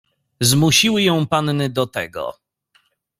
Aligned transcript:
"Zmusiły 0.41 1.01
ją 1.03 1.27
panny 1.27 1.69
do 1.69 1.87
tego." 1.87 2.37